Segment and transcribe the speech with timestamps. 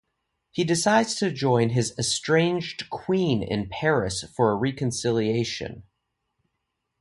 [0.49, 5.83] He decides to join his estranged queen in Paris for a reconciliation.